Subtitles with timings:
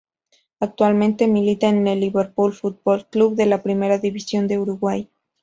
[0.59, 5.11] Actualmente milita en el Liverpool Fútbol Club de la Primera División de Uruguay.